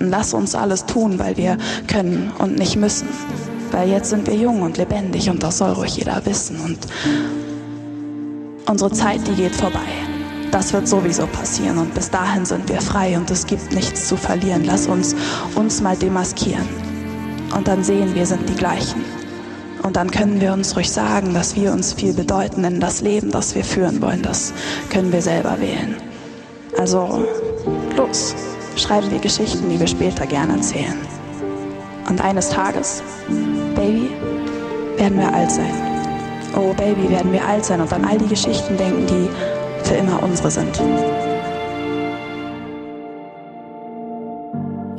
Lass 0.00 0.34
uns 0.34 0.54
alles 0.54 0.86
tun, 0.86 1.18
weil 1.18 1.36
wir 1.36 1.58
können 1.88 2.32
und 2.38 2.58
nicht 2.58 2.76
müssen. 2.76 3.08
Weil 3.70 3.90
jetzt 3.90 4.10
sind 4.10 4.26
wir 4.26 4.34
jung 4.34 4.62
und 4.62 4.78
lebendig 4.78 5.28
und 5.28 5.42
das 5.42 5.58
soll 5.58 5.72
ruhig 5.72 5.96
jeder 5.96 6.24
wissen. 6.24 6.58
Und 6.60 6.78
unsere 8.68 8.92
Zeit, 8.92 9.26
die 9.26 9.34
geht 9.34 9.54
vorbei. 9.54 9.80
Das 10.50 10.72
wird 10.72 10.88
sowieso 10.88 11.26
passieren 11.26 11.78
und 11.78 11.92
bis 11.92 12.10
dahin 12.10 12.46
sind 12.46 12.68
wir 12.68 12.80
frei 12.80 13.18
und 13.18 13.30
es 13.30 13.46
gibt 13.46 13.72
nichts 13.72 14.08
zu 14.08 14.16
verlieren. 14.16 14.64
Lass 14.64 14.86
uns 14.86 15.14
uns 15.54 15.82
mal 15.82 15.96
demaskieren 15.96 16.66
und 17.54 17.68
dann 17.68 17.82
sehen 17.84 18.14
wir 18.14 18.24
sind 18.24 18.48
die 18.48 18.54
gleichen. 18.54 19.04
Und 19.86 19.94
dann 19.94 20.10
können 20.10 20.40
wir 20.40 20.52
uns 20.52 20.74
ruhig 20.74 20.90
sagen, 20.90 21.32
dass 21.32 21.54
wir 21.54 21.70
uns 21.70 21.92
viel 21.92 22.12
bedeuten, 22.12 22.64
denn 22.64 22.80
das 22.80 23.02
Leben, 23.02 23.30
das 23.30 23.54
wir 23.54 23.62
führen 23.62 24.02
wollen, 24.02 24.20
das 24.20 24.52
können 24.90 25.12
wir 25.12 25.22
selber 25.22 25.60
wählen. 25.60 25.94
Also 26.76 27.24
los, 27.96 28.34
schreiben 28.74 29.08
wir 29.12 29.20
Geschichten, 29.20 29.70
die 29.70 29.78
wir 29.78 29.86
später 29.86 30.26
gerne 30.26 30.54
erzählen. 30.54 30.98
Und 32.08 32.20
eines 32.20 32.48
Tages, 32.48 33.00
Baby, 33.76 34.10
werden 34.96 35.20
wir 35.20 35.32
alt 35.32 35.52
sein. 35.52 35.72
Oh 36.56 36.74
Baby, 36.74 37.08
werden 37.08 37.32
wir 37.32 37.46
alt 37.46 37.64
sein 37.64 37.80
und 37.80 37.92
an 37.92 38.04
all 38.04 38.18
die 38.18 38.26
Geschichten 38.26 38.76
denken, 38.76 39.06
die 39.06 39.86
für 39.88 39.94
immer 39.94 40.20
unsere 40.20 40.50
sind. 40.50 40.76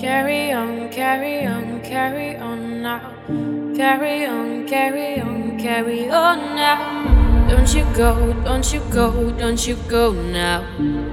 Carry 0.00 0.54
on, 0.54 0.88
carry 0.92 1.48
on, 1.48 1.82
carry 1.82 2.36
on 2.40 2.82
now. 2.82 3.55
Carry 3.76 4.24
on, 4.24 4.66
carry 4.66 5.20
on, 5.20 5.58
carry 5.58 6.08
on 6.08 6.38
now. 6.56 7.46
Don't 7.46 7.74
you 7.74 7.84
go, 7.94 8.32
don't 8.42 8.72
you 8.72 8.80
go, 8.90 9.30
don't 9.32 9.66
you 9.68 9.76
go 9.86 10.12
now. 10.12 10.64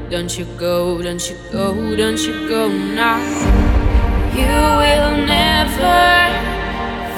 Don't 0.10 0.38
you 0.40 0.46
go, 0.58 1.02
don't 1.02 1.30
you 1.30 1.36
go, 1.52 1.96
don't 1.98 2.22
you 2.26 2.48
go 2.48 2.70
now. 2.70 3.20
You 4.32 4.56
will 4.80 5.28
never 5.28 6.32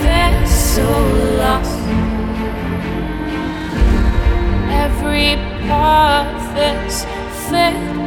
feel 0.02 0.48
so 0.48 0.90
lost. 1.38 1.78
Every 4.74 5.36
path 5.70 6.58
is 6.58 7.06
filled 7.52 8.05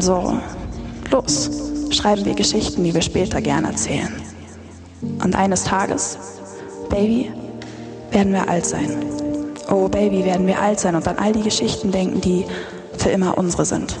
Also 0.00 0.32
los, 1.10 1.50
schreiben 1.90 2.24
wir 2.24 2.34
Geschichten, 2.34 2.84
die 2.84 2.94
wir 2.94 3.02
später 3.02 3.42
gerne 3.42 3.66
erzählen. 3.66 4.10
Und 5.22 5.36
eines 5.36 5.64
Tages, 5.64 6.16
Baby, 6.88 7.30
werden 8.10 8.32
wir 8.32 8.48
alt 8.48 8.64
sein. 8.64 8.96
Oh 9.68 9.88
Baby, 9.88 10.24
werden 10.24 10.46
wir 10.46 10.58
alt 10.58 10.80
sein 10.80 10.94
und 10.94 11.06
an 11.06 11.18
all 11.18 11.32
die 11.32 11.42
Geschichten 11.42 11.92
denken, 11.92 12.18
die 12.22 12.46
für 13.02 13.10
immer 13.10 13.38
unsere 13.38 13.64
sind. 13.64 13.96